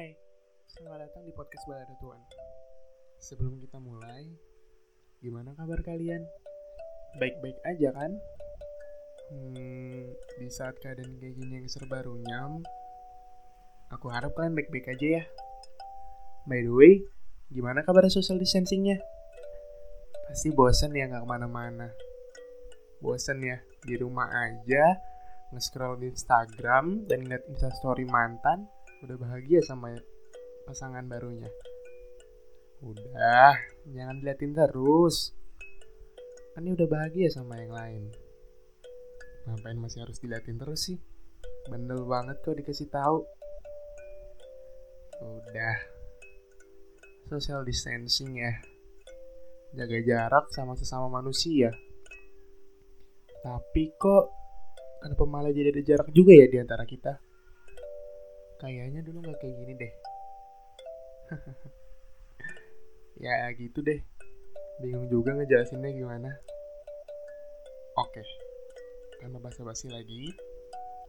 [0.00, 0.16] Hai,
[0.64, 2.24] selamat datang di podcast Balada Tuan.
[3.20, 4.32] Sebelum kita mulai,
[5.20, 6.24] gimana kabar kalian?
[7.20, 8.08] Baik-baik aja kan?
[9.28, 10.08] Hmm,
[10.40, 12.64] di saat keadaan kayak gini yang serba runyam,
[13.92, 15.24] aku harap kalian baik-baik aja ya.
[16.48, 17.04] By the way,
[17.52, 19.04] gimana kabar social distancingnya?
[20.32, 21.92] Pasti bosen ya nggak ke mana-mana.
[23.04, 24.96] Bosen ya, di rumah aja,
[25.52, 28.64] nge-scroll di Instagram dan ngeliat instastory mantan,
[29.00, 29.96] udah bahagia sama
[30.68, 31.48] pasangan barunya.
[32.80, 33.56] Udah,
[33.92, 35.32] jangan diliatin terus.
[36.56, 38.02] Kan ini udah bahagia sama yang lain.
[39.48, 40.98] Ngapain masih harus diliatin terus sih?
[41.68, 43.24] Bandel banget kok dikasih tahu.
[45.20, 45.76] Udah.
[47.28, 48.52] Social distancing ya.
[49.76, 51.70] Jaga jarak sama sesama manusia.
[53.40, 54.24] Tapi kok
[55.00, 57.29] kenapa malah jadi ada jarak juga ya di antara kita?
[58.60, 59.92] Kayaknya dulu nggak kayak gini deh.
[63.24, 64.04] ya gitu deh.
[64.84, 66.28] Bingung juga ngejelasinnya gimana.
[67.96, 68.20] Oke.
[69.16, 70.28] Karena basa-basi lagi.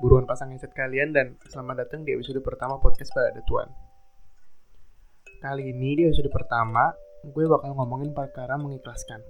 [0.00, 3.68] Buruan pasang headset kalian dan selamat datang di episode pertama podcast pada Tuan.
[5.44, 6.96] Kali ini di episode pertama,
[7.28, 9.20] gue bakal ngomongin perkara mengikhlaskan.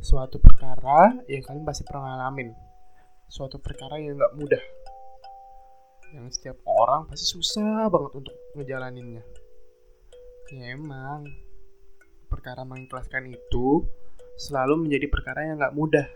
[0.00, 2.56] Suatu perkara yang kalian pasti pernah ngalamin.
[3.28, 4.62] Suatu perkara yang gak mudah
[6.16, 9.24] yang setiap orang pasti susah banget untuk ngejalaninnya.
[10.48, 11.28] Ya emang,
[12.32, 13.84] perkara mengikhlaskan itu
[14.40, 16.08] selalu menjadi perkara yang gak mudah,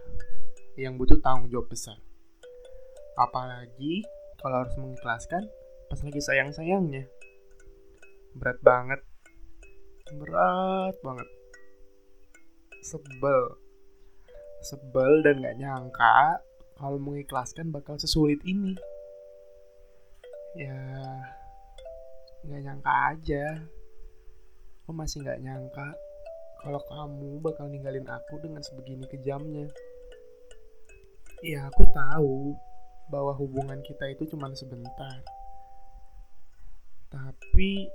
[0.80, 2.00] yang butuh tanggung jawab besar.
[3.20, 4.00] Apalagi
[4.40, 5.44] kalau harus mengikhlaskan
[5.92, 7.04] pas lagi sayang-sayangnya.
[8.32, 9.00] Berat banget.
[10.16, 11.28] Berat banget.
[12.88, 13.60] Sebel.
[14.64, 16.40] Sebel dan gak nyangka
[16.80, 18.72] kalau mengikhlaskan bakal sesulit ini
[20.58, 20.76] ya
[22.42, 23.44] nggak nyangka aja.
[24.82, 25.88] Aku masih nggak nyangka
[26.62, 29.66] kalau kamu bakal ninggalin aku dengan sebegini kejamnya.
[31.42, 32.54] Ya aku tahu
[33.10, 35.22] bahwa hubungan kita itu cuma sebentar.
[37.10, 37.90] Tapi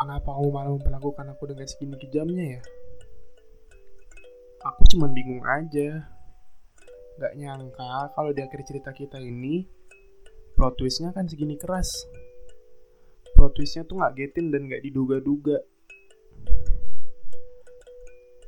[0.00, 2.62] kenapa kamu malah memperlakukan aku dengan segini kejamnya ya?
[4.64, 6.08] Aku cuma bingung aja.
[7.20, 9.68] Gak nyangka kalau di akhir cerita kita ini
[10.64, 12.08] plot twistnya kan segini keras.
[13.36, 15.60] Plot twistnya tuh nggak getin dan nggak diduga-duga.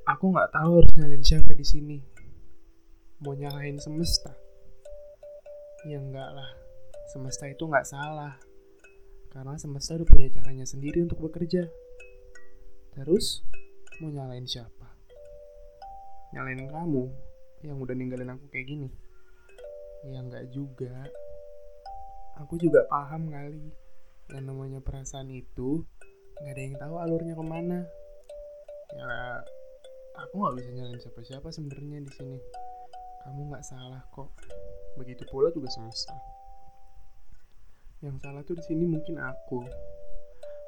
[0.09, 2.01] Aku nggak tahu harus nyalain siapa di sini.
[3.21, 4.33] Mau nyalain semesta?
[5.85, 6.57] Ya enggak lah.
[7.13, 8.41] Semesta itu nggak salah.
[9.29, 11.69] Karena semesta udah punya caranya sendiri untuk bekerja.
[12.97, 13.45] Terus
[14.01, 14.89] mau nyalain siapa?
[16.33, 17.13] Nyalain kamu
[17.61, 18.89] yang udah ninggalin aku kayak gini?
[20.09, 21.13] Ya enggak juga
[22.41, 23.73] aku juga paham kali.
[24.33, 25.87] Yang namanya perasaan itu
[26.37, 27.79] nggak ada yang tahu alurnya ke mana.
[28.97, 29.13] Ya
[30.21, 32.39] aku nggak bisa nyalain siapa-siapa sebenarnya di sini.
[33.25, 34.31] Kamu nggak salah kok.
[35.01, 36.15] Begitu pula juga semesta.
[38.05, 39.65] Yang salah tuh di sini mungkin aku.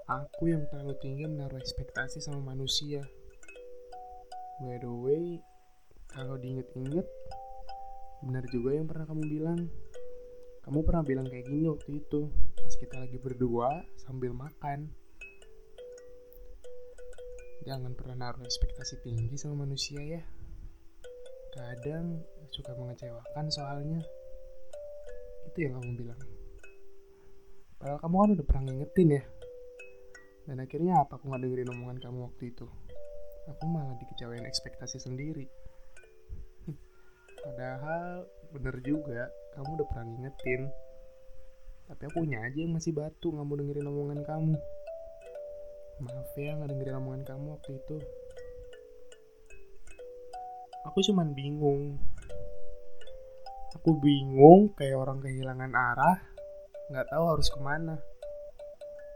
[0.09, 3.05] Aku yang terlalu tinggi menaruh ekspektasi sama manusia.
[4.65, 5.45] By the way
[6.09, 7.05] kalau diinget-inget
[8.25, 9.71] benar juga yang pernah kamu bilang
[10.69, 12.29] kamu pernah bilang kayak gini waktu itu
[12.61, 14.93] pas kita lagi berdua sambil makan.
[17.65, 20.21] Jangan pernah naruh ekspektasi tinggi sama manusia ya.
[21.57, 22.21] Kadang
[22.53, 24.05] suka mengecewakan soalnya.
[25.49, 26.21] Itu yang kamu bilang.
[27.81, 29.23] Padahal kamu kan udah pernah ngingetin ya.
[30.53, 32.69] Dan akhirnya apa aku nggak dengerin omongan kamu waktu itu?
[33.57, 35.49] Aku malah dikecewain ekspektasi sendiri
[37.45, 39.29] padahal bener juga
[39.59, 40.63] kamu udah pernah ngingetin.
[41.89, 44.57] Tapi aku punya aja yang masih batu nggak mau dengerin omongan kamu.
[46.05, 47.97] Maaf ya nggak dengerin omongan kamu waktu itu.
[50.93, 51.97] Aku cuman bingung.
[53.77, 56.17] Aku bingung kayak orang kehilangan arah
[56.89, 57.97] nggak tahu harus ke mana.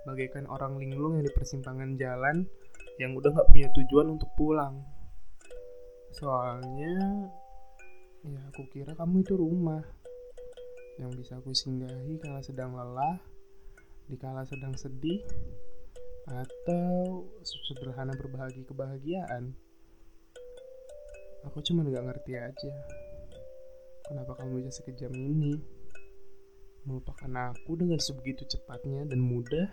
[0.05, 2.45] Bagaikan orang linglung yang di persimpangan jalan
[3.01, 4.83] yang udah nggak punya tujuan untuk pulang.
[6.13, 7.29] Soalnya
[8.23, 9.83] Ya, aku kira kamu itu rumah
[11.03, 13.19] yang bisa aku singgahi kala sedang lelah,
[14.07, 15.27] dikala sedang sedih,
[16.31, 19.51] atau sederhana berbagi kebahagiaan.
[21.51, 22.73] Aku cuma gak ngerti aja
[24.07, 25.59] kenapa kamu bisa sekejam ini
[26.87, 29.67] melupakan aku dengan sebegitu cepatnya dan mudah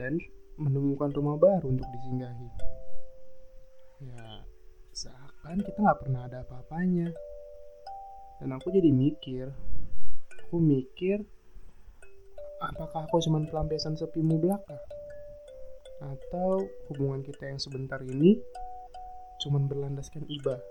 [0.00, 0.16] dan
[0.56, 2.48] menemukan rumah baru untuk disinggahi.
[4.08, 4.24] Ya,
[4.92, 7.08] seakan kita nggak pernah ada apa-apanya
[8.38, 9.48] dan aku jadi mikir
[10.48, 11.24] aku mikir
[12.62, 14.78] Apakah aku cuma pelampiasan sepimu belaka?
[15.98, 18.38] Atau hubungan kita yang sebentar ini
[19.42, 20.62] cuma berlandaskan iba?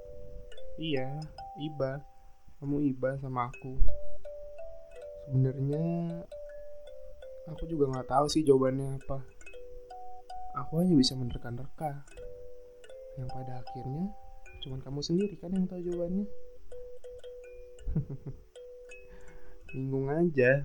[0.79, 1.19] Iya,
[1.59, 1.99] iba.
[2.63, 3.75] Kamu iba sama aku.
[5.27, 5.87] Sebenarnya
[7.51, 9.19] aku juga nggak tahu sih jawabannya apa.
[10.63, 12.07] Aku hanya bisa menerka-nerka.
[13.19, 14.05] Yang pada akhirnya
[14.61, 16.25] cuma kamu sendiri kan yang tahu jawabannya.
[19.71, 20.63] Bingung aja.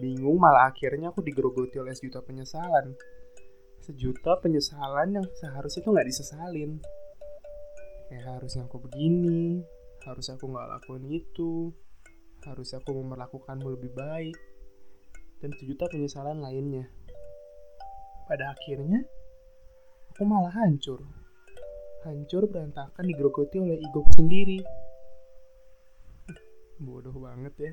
[0.00, 2.96] Bingung malah akhirnya aku digerogoti oleh sejuta penyesalan.
[3.84, 6.80] Sejuta penyesalan yang seharusnya tuh nggak disesalin.
[8.08, 9.60] Kayak harusnya aku begini,
[10.08, 11.72] harus aku nggak lakuin itu,
[12.44, 14.36] harus aku memperlakukanmu lebih baik,
[15.40, 16.86] dan sejuta penyesalan lainnya.
[18.28, 19.02] Pada akhirnya,
[20.14, 21.21] aku malah hancur.
[22.02, 24.58] Hancur berantakan digerogoti oleh egoku sendiri.
[26.82, 27.72] Bodoh banget ya.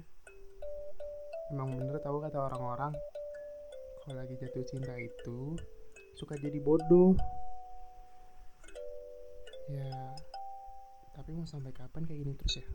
[1.49, 2.93] Emang bener tahu kata orang-orang
[4.05, 5.57] kalau lagi jatuh cinta itu
[6.13, 7.17] suka jadi bodoh.
[9.73, 10.13] Ya
[11.17, 12.67] tapi mau sampai kapan kayak gini terus ya?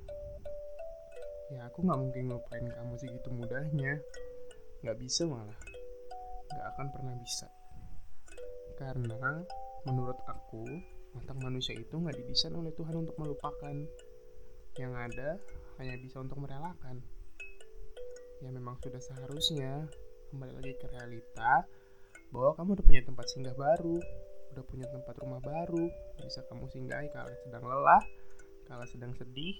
[1.54, 4.02] Ya aku nggak mungkin ngelupain kamu segitu mudahnya.
[4.82, 5.60] Nggak bisa malah.
[6.50, 7.46] Nggak akan pernah bisa.
[8.74, 9.38] Karena
[9.86, 10.66] menurut aku
[11.14, 13.74] otak manusia itu nggak didesain oleh Tuhan untuk melupakan.
[14.74, 15.28] Yang ada
[15.78, 16.98] hanya bisa untuk merelakan.
[18.42, 19.86] Ya memang sudah seharusnya
[20.34, 21.62] kembali lagi ke realita
[22.34, 24.02] bahwa kamu udah punya tempat singgah baru
[24.54, 25.90] udah punya tempat rumah baru
[26.22, 28.02] bisa kamu singgahi kalau sedang lelah
[28.70, 29.58] kalau sedang sedih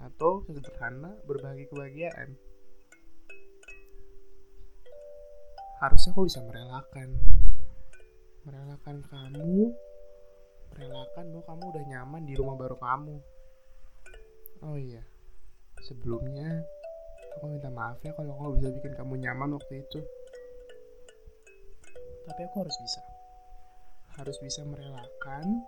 [0.00, 2.32] atau sederhana berbagi kebahagiaan.
[5.84, 7.08] Harusnya aku bisa merelakan.
[8.48, 9.70] Merelakan kamu
[10.74, 13.16] merelakan bahwa kamu udah nyaman di rumah baru kamu.
[14.62, 15.02] Oh iya
[15.82, 16.62] sebelumnya
[17.38, 20.00] aku minta maaf ya kalau aku bisa bikin kamu nyaman waktu itu.
[22.22, 23.00] Tapi aku harus bisa.
[24.20, 25.66] Harus bisa merelakan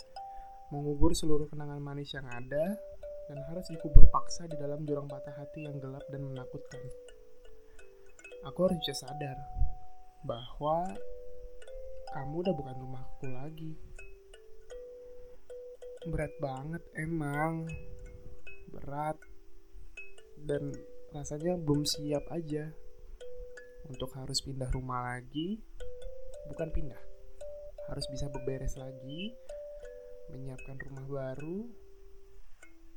[0.70, 2.76] mengubur seluruh kenangan manis yang ada
[3.24, 6.80] dan harus dikubur paksa di dalam jurang patah hati yang gelap dan menakutkan.
[8.44, 9.40] Aku harus bisa sadar
[10.28, 10.84] bahwa
[12.12, 13.72] kamu udah bukan rumahku lagi
[16.08, 17.68] berat banget emang.
[18.72, 19.16] Berat.
[20.44, 20.72] Dan
[21.14, 22.68] rasanya belum siap aja
[23.88, 25.60] untuk harus pindah rumah lagi.
[26.50, 27.00] Bukan pindah
[27.88, 29.32] harus bisa beberes lagi
[30.32, 31.68] menyiapkan rumah baru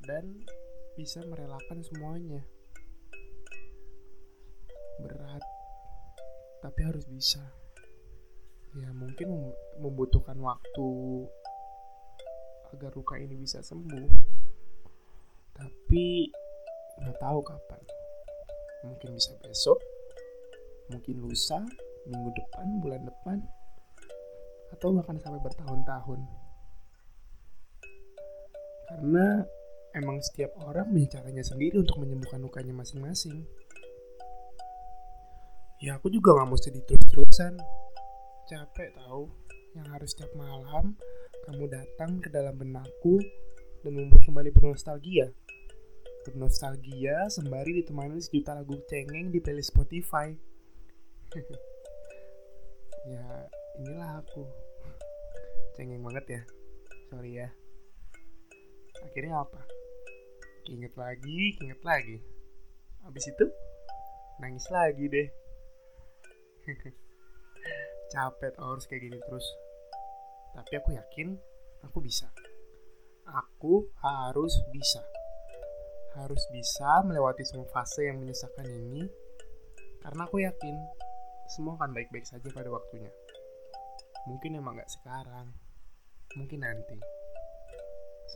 [0.04, 0.24] dan
[0.96, 2.42] bisa merelakan semuanya.
[5.04, 5.44] Berat
[6.64, 7.44] tapi harus bisa.
[8.76, 10.88] Ya mungkin membutuhkan waktu
[12.74, 14.08] agar luka ini bisa sembuh.
[15.54, 16.06] Tapi
[16.98, 17.82] nggak tahu kapan.
[18.86, 19.78] Mungkin bisa besok
[20.88, 21.60] mungkin lusa
[22.08, 23.38] minggu depan bulan depan
[24.72, 26.20] atau bahkan sampai bertahun-tahun.
[28.88, 29.44] Karena
[29.92, 33.44] emang setiap orang punya caranya sendiri untuk menyembuhkan lukanya masing-masing.
[35.78, 37.54] Ya aku juga nggak mau sedih terus-terusan
[38.48, 39.30] capek tahu
[39.76, 40.96] yang harus setiap malam
[41.48, 43.16] kamu datang ke dalam benakku
[43.80, 45.32] dan membuat kembali bernostalgia
[46.28, 50.28] bernostalgia sembari ditemani sejuta lagu cengeng di playlist Spotify.
[53.12, 53.24] ya,
[53.80, 54.44] inilah aku.
[55.72, 56.42] Cengeng banget ya.
[57.08, 57.48] Sorry ya.
[59.08, 59.64] Akhirnya apa?
[60.68, 62.20] Ingat lagi, inget lagi.
[63.08, 63.46] Habis itu
[64.44, 65.28] nangis lagi deh.
[68.12, 69.48] Capek harus kayak gini terus.
[70.54, 71.36] Tapi aku yakin
[71.84, 72.28] aku bisa.
[73.28, 75.04] Aku harus bisa
[76.18, 79.06] harus bisa melewati semua fase yang menyesakan ini
[80.02, 80.74] karena aku yakin
[81.48, 83.08] semua akan baik-baik saja pada waktunya.
[84.28, 85.48] Mungkin emang gak sekarang,
[86.36, 86.98] mungkin nanti.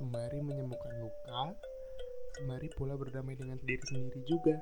[0.01, 1.53] Sembari menyembuhkan luka,
[2.41, 4.57] sembari pula berdamai dengan diri sendiri juga.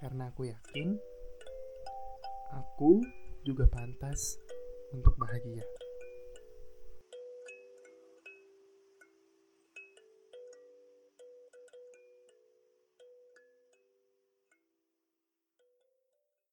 [0.00, 0.96] Karena aku yakin,
[2.56, 3.04] aku
[3.44, 4.40] juga pantas
[4.96, 5.60] untuk bahagia.